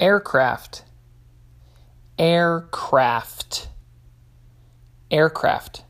aircraft, 0.00 0.84
aircraft, 2.18 3.68
aircraft. 5.10 5.84